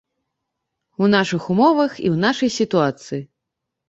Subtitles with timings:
[1.03, 3.21] У нашых умовах і ў нашай сітуацыі.